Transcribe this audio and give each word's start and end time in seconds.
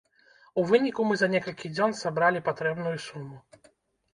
У 0.61 0.61
выніку 0.69 1.03
мы 1.09 1.17
за 1.21 1.27
некалькі 1.35 1.71
дзён 1.75 1.93
сабралі 2.01 2.41
патрэбную 2.49 2.95
суму. 3.07 3.37